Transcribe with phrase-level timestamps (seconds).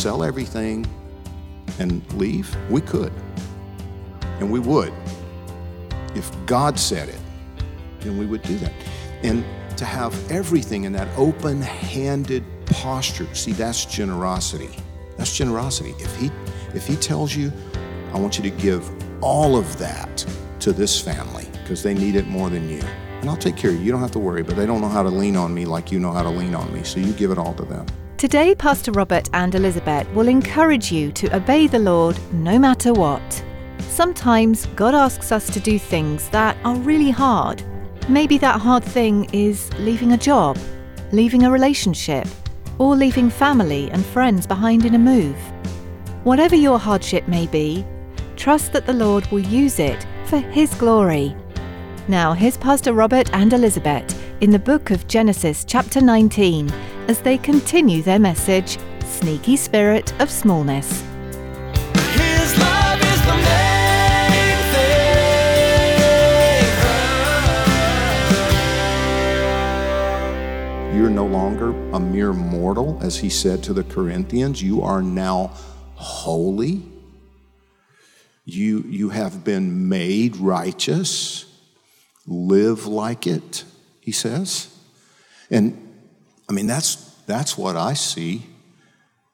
[0.00, 0.86] sell everything
[1.78, 3.12] and leave, we could.
[4.38, 4.92] And we would.
[6.14, 7.18] If God said it,
[8.00, 8.72] then we would do that.
[9.22, 9.44] And
[9.76, 14.70] to have everything in that open handed posture, see, that's generosity.
[15.18, 15.94] That's generosity.
[15.98, 16.30] If he,
[16.74, 17.52] if he tells you,
[18.14, 18.90] I want you to give
[19.22, 20.24] all of that
[20.60, 22.80] to this family because they need it more than you.
[23.20, 23.82] And I'll take care of you.
[23.82, 25.92] You don't have to worry, but they don't know how to lean on me like
[25.92, 26.84] you know how to lean on me.
[26.84, 27.84] So you give it all to them.
[28.20, 33.42] Today, Pastor Robert and Elizabeth will encourage you to obey the Lord no matter what.
[33.78, 37.62] Sometimes God asks us to do things that are really hard.
[38.10, 40.58] Maybe that hard thing is leaving a job,
[41.12, 42.28] leaving a relationship,
[42.76, 45.38] or leaving family and friends behind in a move.
[46.22, 47.86] Whatever your hardship may be,
[48.36, 51.34] trust that the Lord will use it for His glory.
[52.06, 56.70] Now, here's Pastor Robert and Elizabeth in the book of Genesis, chapter 19,
[57.10, 61.00] as they continue their message Sneaky Spirit of Smallness.
[62.14, 63.76] His love is the main.
[70.96, 74.62] You're no longer a mere mortal, as he said to the Corinthians.
[74.62, 75.50] You are now
[75.96, 76.80] holy.
[78.44, 81.44] You, you have been made righteous.
[82.24, 83.64] Live like it,
[83.98, 84.68] he says.
[85.50, 85.89] And
[86.50, 88.42] I mean, that's, that's what I see.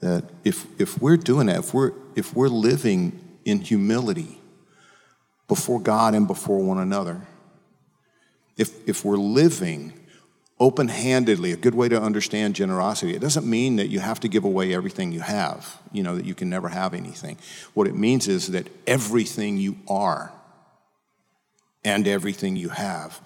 [0.00, 4.36] That if, if we're doing that, if we're, if we're living in humility
[5.46, 7.20] before God and before one another,
[8.56, 9.92] if, if we're living
[10.58, 14.28] open handedly, a good way to understand generosity, it doesn't mean that you have to
[14.28, 17.38] give away everything you have, you know, that you can never have anything.
[17.74, 20.32] What it means is that everything you are
[21.84, 23.20] and everything you have,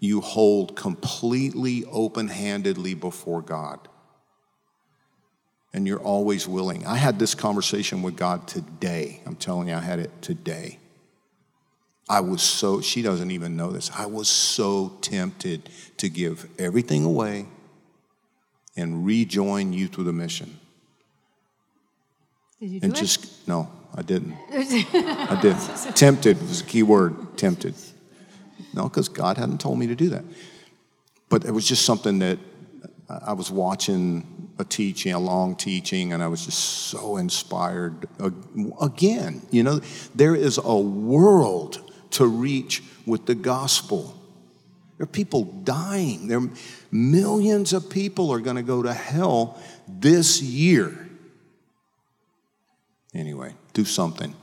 [0.00, 3.78] you hold completely open handedly before God.
[5.72, 6.84] And you're always willing.
[6.86, 9.20] I had this conversation with God today.
[9.24, 10.78] I'm telling you, I had it today.
[12.08, 13.88] I was so, she doesn't even know this.
[13.94, 15.68] I was so tempted
[15.98, 17.46] to give everything away
[18.76, 20.58] and rejoin you through the Mission.
[22.58, 22.98] Did you do And it?
[22.98, 24.34] just, no, I didn't.
[24.52, 25.94] I didn't.
[25.94, 27.74] tempted was a key word, tempted.
[28.72, 30.24] No, because God hadn't told me to do that.
[31.28, 32.38] But it was just something that
[33.08, 38.06] I was watching a teaching, a long teaching, and I was just so inspired.
[38.80, 39.80] Again, you know,
[40.14, 44.16] there is a world to reach with the gospel.
[44.98, 46.28] There are people dying.
[46.28, 46.50] There are
[46.92, 49.58] millions of people are going to go to hell
[49.88, 51.08] this year.
[53.14, 54.34] Anyway, do something.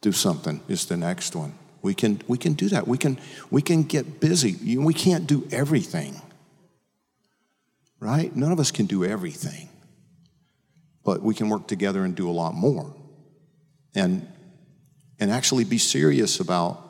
[0.00, 1.54] Do something is the next one.
[1.82, 2.86] We can, we can do that.
[2.86, 3.18] We can,
[3.50, 4.76] we can get busy.
[4.76, 6.20] We can't do everything,
[7.98, 8.34] right?
[8.34, 9.68] None of us can do everything.
[11.04, 12.94] But we can work together and do a lot more.
[13.96, 14.28] And,
[15.18, 16.88] and actually be serious about,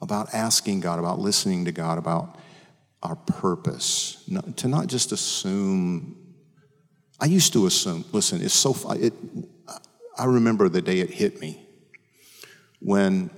[0.00, 2.38] about asking God, about listening to God, about
[3.02, 4.22] our purpose.
[4.28, 6.16] Not, to not just assume.
[7.18, 9.12] I used to assume, listen, it's so, it,
[10.16, 11.63] I remember the day it hit me
[12.84, 13.30] when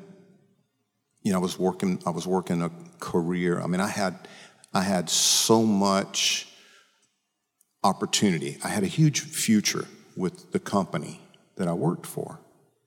[1.23, 2.71] you know I was working I was working a
[3.01, 3.61] career.
[3.61, 4.29] I mean I had
[4.75, 6.49] I had so much
[7.83, 8.59] opportunity.
[8.65, 9.87] I had a huge future
[10.17, 11.21] with the company
[11.57, 12.41] that I worked for.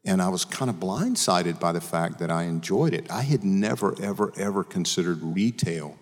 [0.05, 3.09] And I was kind of blindsided by the fact that I enjoyed it.
[3.11, 5.97] I had never, ever, ever considered retail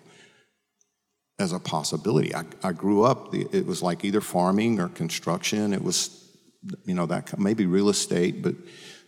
[1.38, 2.34] as a possibility.
[2.34, 5.72] I, I grew up, it was like either farming or construction.
[5.72, 6.30] It was,
[6.84, 8.54] you know, that maybe real estate, but,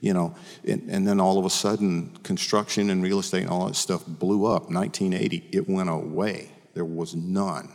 [0.00, 0.34] you know,
[0.66, 4.04] and, and then all of a sudden, construction and real estate and all that stuff
[4.06, 4.70] blew up.
[4.70, 6.50] 1980, it went away.
[6.74, 7.70] There was none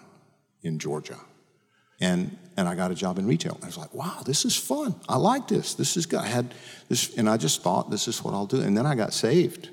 [0.63, 1.19] in Georgia.
[2.01, 3.57] And, and I got a job in retail.
[3.61, 4.95] I was like, wow, this is fun.
[5.07, 5.75] I like this.
[5.75, 6.19] This is good.
[6.19, 6.53] I had
[6.89, 8.61] this, and I just thought, this is what I'll do.
[8.61, 9.69] And then I got saved.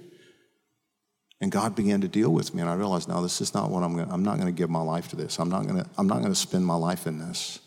[1.40, 3.82] And God began to deal with me, and I realized, no, this is not what
[3.82, 4.08] I'm going.
[4.12, 5.40] I'm not going to give my life to this.
[5.40, 5.90] I'm not going to.
[5.98, 7.58] I'm not going to spend my life in this.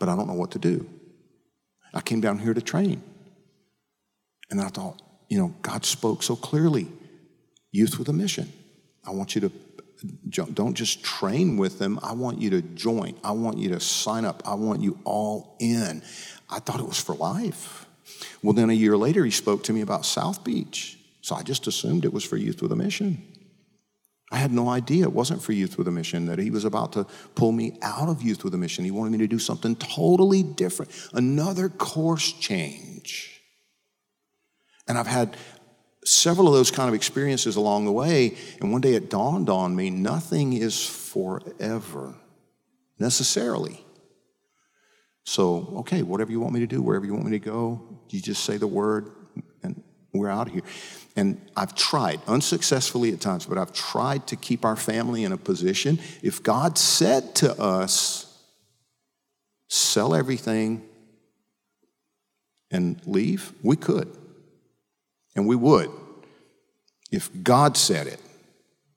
[0.00, 0.88] But I don't know what to do.
[1.94, 3.00] I came down here to train,
[4.50, 6.88] and I thought, you know, God spoke so clearly.
[7.70, 8.50] Youth with a mission.
[9.06, 9.52] I want you to
[10.30, 11.98] don't just train with them.
[12.02, 13.16] I want you to join.
[13.24, 14.42] I want you to sign up.
[14.46, 16.02] I want you all in.
[16.48, 17.86] I thought it was for life.
[18.42, 20.98] Well, then a year later, he spoke to me about South Beach.
[21.20, 23.22] So I just assumed it was for Youth with a Mission.
[24.30, 26.92] I had no idea it wasn't for Youth with a Mission, that he was about
[26.92, 28.84] to pull me out of Youth with a Mission.
[28.84, 32.87] He wanted me to do something totally different, another course change.
[34.88, 35.36] And I've had
[36.04, 38.36] several of those kind of experiences along the way.
[38.60, 42.14] And one day it dawned on me nothing is forever
[42.98, 43.84] necessarily.
[45.24, 48.20] So, okay, whatever you want me to do, wherever you want me to go, you
[48.20, 49.10] just say the word
[49.62, 49.82] and
[50.14, 50.62] we're out of here.
[51.16, 55.36] And I've tried, unsuccessfully at times, but I've tried to keep our family in a
[55.36, 55.98] position.
[56.22, 58.24] If God said to us,
[59.68, 60.82] sell everything
[62.70, 64.08] and leave, we could.
[65.38, 65.88] And we would.
[67.12, 68.20] If God said it,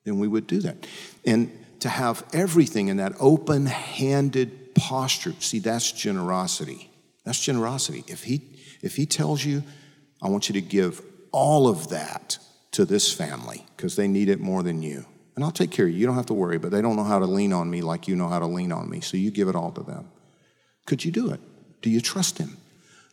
[0.06, 0.88] then we would do that.
[1.24, 1.52] And
[1.82, 6.90] to have everything in that open handed posture, see, that's generosity.
[7.26, 8.04] That's generosity.
[8.08, 8.42] If he,
[8.82, 9.62] if he tells you,
[10.20, 12.40] I want you to give all of that
[12.72, 15.06] to this family because they need it more than you.
[15.36, 16.00] And I'll take care of you.
[16.00, 18.08] You don't have to worry, but they don't know how to lean on me like
[18.08, 19.00] you know how to lean on me.
[19.02, 20.10] So you give it all to them.
[20.88, 21.40] Could you do it?
[21.84, 22.58] Do you trust him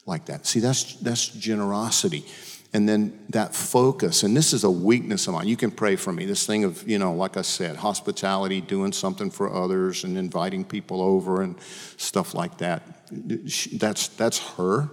[0.06, 0.46] like that?
[0.46, 2.24] See, that's, that's generosity.
[2.74, 5.48] And then that focus, and this is a weakness of mine.
[5.48, 6.26] You can pray for me.
[6.26, 10.64] This thing of, you know, like I said, hospitality, doing something for others and inviting
[10.64, 11.58] people over and
[11.96, 12.82] stuff like that.
[13.10, 14.90] That's, that's her,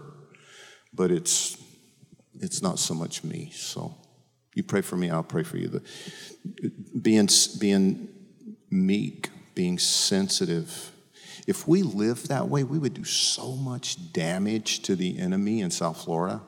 [0.94, 1.62] but it's,
[2.40, 3.52] it's not so much me.
[3.54, 3.94] So
[4.54, 5.68] you pray for me, I'll pray for you.
[5.68, 7.28] The, being,
[7.60, 8.08] being
[8.70, 10.92] meek, being sensitive.
[11.46, 15.72] If we lived that way, we would do so much damage to the enemy in
[15.72, 16.42] South Florida.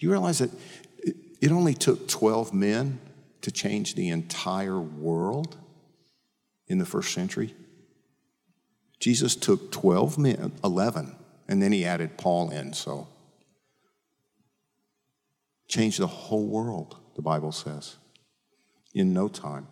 [0.00, 0.50] Do you realize that
[0.98, 3.00] it- only took 12 men
[3.42, 5.58] to change the entire world
[6.66, 7.54] in the first century?
[8.98, 11.16] Jesus took 12 men, 11,
[11.46, 13.08] and then he added Paul in, so
[15.68, 17.96] changed the whole world, the Bible says,
[18.94, 19.68] in no time.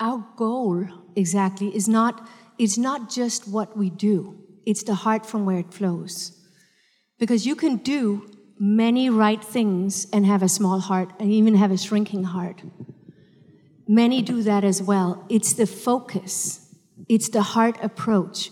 [0.00, 2.28] Our goal exactly is not
[2.58, 4.42] it's not just what we do.
[4.66, 6.32] It's the heart from where it flows.
[7.16, 11.70] Because you can do many right things and have a small heart and even have
[11.70, 12.62] a shrinking heart.
[13.86, 15.24] Many do that as well.
[15.28, 16.74] It's the focus.
[17.08, 18.50] It's the heart approach.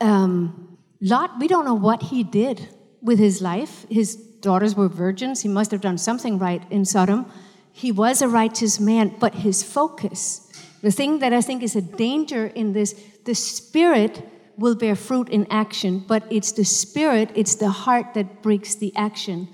[0.00, 2.68] Um, Lot, we don't know what he did
[3.00, 3.86] with his life.
[3.90, 5.42] His daughters were virgins.
[5.42, 7.26] He must have done something right in Sodom.
[7.72, 10.50] He was a righteous man, but his focus,
[10.82, 12.94] the thing that I think is a danger in this,
[13.24, 14.22] the spirit
[14.56, 18.94] will bear fruit in action, but it's the spirit, it's the heart that breaks the
[18.96, 19.48] action.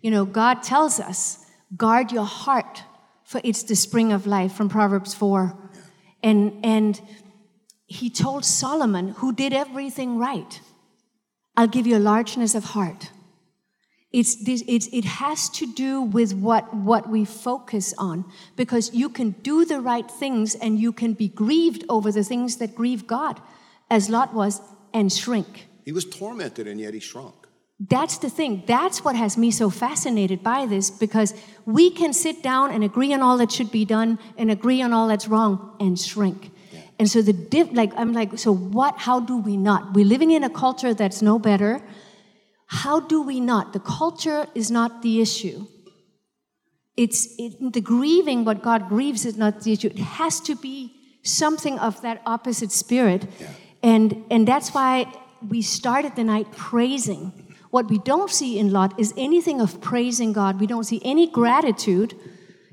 [0.00, 1.44] You know, God tells us,
[1.76, 2.82] guard your heart,
[3.24, 5.56] for it's the spring of life from Proverbs 4.
[6.22, 7.00] And, and
[7.86, 10.60] he told Solomon, who did everything right,
[11.56, 13.10] I'll give you a largeness of heart.
[14.14, 18.24] It's this, it's, it has to do with what, what we focus on
[18.54, 22.58] because you can do the right things and you can be grieved over the things
[22.58, 23.40] that grieve God,
[23.94, 24.60] as Lot was,
[24.92, 25.68] and shrink.
[25.84, 27.34] He was tormented, and yet he shrunk.
[27.78, 28.62] That's the thing.
[28.66, 31.34] That's what has me so fascinated by this because
[31.66, 34.92] we can sit down and agree on all that should be done and agree on
[34.92, 36.50] all that's wrong and shrink.
[36.98, 38.98] And so the diff, like I'm like, so what?
[38.98, 39.94] How do we not?
[39.94, 41.82] We're living in a culture that's no better.
[42.66, 43.72] How do we not?
[43.72, 45.66] The culture is not the issue.
[46.96, 49.88] It's it, the grieving, what God grieves is not the issue.
[49.88, 53.26] It has to be something of that opposite spirit.
[53.84, 55.06] And, and that's why
[55.46, 57.32] we started the night praising.
[57.70, 60.58] What we don't see in Lot is anything of praising God.
[60.58, 62.14] We don't see any gratitude,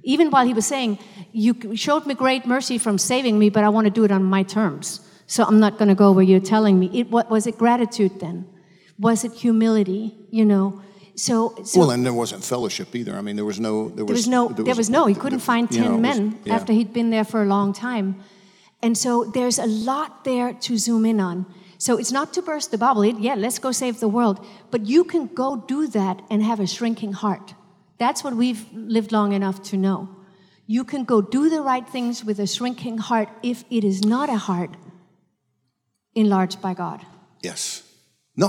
[0.03, 0.99] even while he was saying,
[1.33, 4.23] You showed me great mercy from saving me, but I want to do it on
[4.23, 5.05] my terms.
[5.27, 6.89] So I'm not going to go where you're telling me.
[6.93, 8.47] It, what, was it gratitude then?
[8.97, 10.15] Was it humility?
[10.29, 10.81] You know?
[11.15, 13.15] So, so well, and there wasn't fellowship either.
[13.17, 13.89] I mean, there was no.
[13.89, 14.47] There there was no.
[14.47, 15.07] There was no.
[15.07, 16.55] He couldn't find you know, ten was- men yeah.
[16.55, 18.23] after he'd been there for a long time,
[18.81, 21.45] and so there's a lot there to zoom in on.
[21.77, 23.01] So it's not to burst the bubble.
[23.01, 26.59] It, yeah, let's go save the world, but you can go do that and have
[26.59, 27.55] a shrinking heart.
[27.97, 30.09] That's what we've lived long enough to know.
[30.67, 34.29] You can go do the right things with a shrinking heart if it is not
[34.29, 34.75] a heart
[36.15, 37.01] enlarged by God.
[37.41, 37.83] Yes.
[38.35, 38.47] No,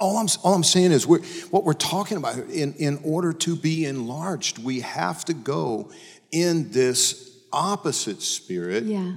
[0.00, 3.54] all I'm, all I'm saying is we're, what we're talking about, in, in order to
[3.54, 5.90] be enlarged, we have to go
[6.32, 8.84] in this opposite spirit.
[8.84, 9.12] Yeah.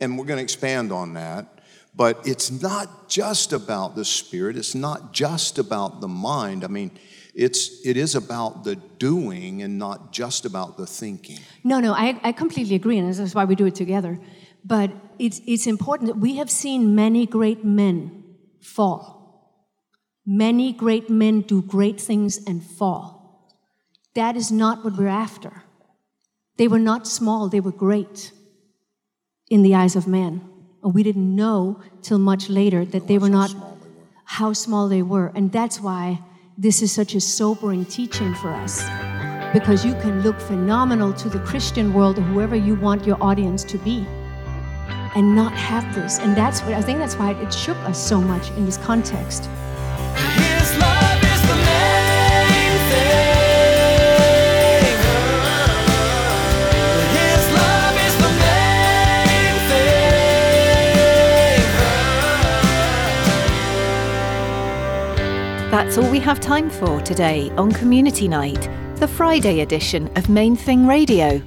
[0.00, 1.60] And we're going to expand on that.
[1.94, 6.64] But it's not just about the spirit, it's not just about the mind.
[6.64, 6.90] I mean,
[7.34, 11.38] It's it is about the doing and not just about the thinking.
[11.62, 14.18] No, no, I, I completely agree, and that's why we do it together.
[14.64, 18.24] But it's, it's important that we have seen many great men
[18.60, 19.02] fall.
[20.26, 23.48] Many great men do great things and fall.
[24.14, 25.62] That is not what we're after.
[26.56, 28.32] They were not small, they were great
[29.50, 30.40] in the eyes of man.
[30.82, 33.54] We didn't know till much later that they were not
[34.24, 35.32] how small they were.
[35.34, 36.20] And that's why
[36.56, 38.82] this is such a sobering teaching for us.
[39.52, 43.64] Because you can look phenomenal to the Christian world or whoever you want your audience
[43.64, 44.06] to be
[45.16, 46.20] and not have this.
[46.20, 49.50] And that's what I think that's why it shook us so much in this context.
[65.70, 70.56] That's all we have time for today on Community Night, the Friday edition of Main
[70.56, 71.40] Thing Radio.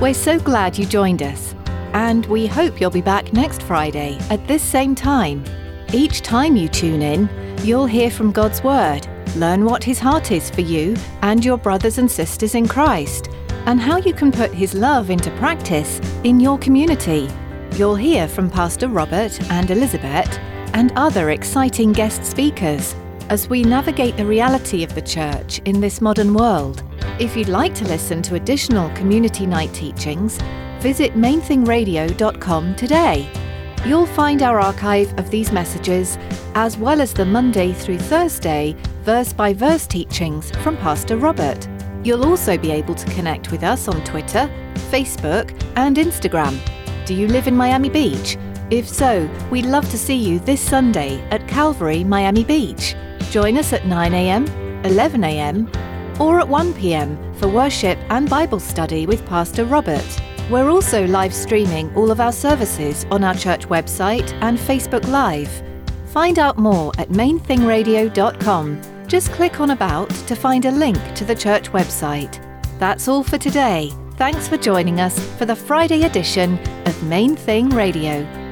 [0.00, 1.56] We're so glad you joined us,
[1.92, 5.42] and we hope you'll be back next Friday at this same time.
[5.92, 7.28] Each time you tune in,
[7.64, 11.98] you'll hear from God's Word, learn what His heart is for you and your brothers
[11.98, 13.28] and sisters in Christ,
[13.66, 17.28] and how you can put His love into practice in your community.
[17.72, 20.38] You'll hear from Pastor Robert and Elizabeth
[20.74, 22.94] and other exciting guest speakers
[23.28, 26.82] as we navigate the reality of the church in this modern world.
[27.18, 30.38] If you'd like to listen to additional community night teachings,
[30.80, 33.30] visit mainthingradio.com today.
[33.86, 36.18] You'll find our archive of these messages,
[36.54, 41.68] as well as the Monday through Thursday verse by verse teachings from Pastor Robert.
[42.02, 44.50] You'll also be able to connect with us on Twitter,
[44.90, 46.58] Facebook, and Instagram.
[47.06, 48.38] Do you live in Miami Beach?
[48.70, 52.94] If so, we'd love to see you this Sunday at Calvary, Miami Beach.
[53.34, 54.46] Join us at 9am,
[54.84, 60.06] 11am, or at 1pm for worship and Bible study with Pastor Robert.
[60.48, 65.50] We're also live streaming all of our services on our church website and Facebook Live.
[66.12, 69.08] Find out more at mainthingradio.com.
[69.08, 72.40] Just click on About to find a link to the church website.
[72.78, 73.90] That's all for today.
[74.16, 78.43] Thanks for joining us for the Friday edition of Main Thing Radio.